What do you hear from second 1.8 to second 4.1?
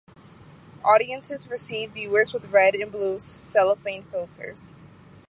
viewers with red and blue cellophane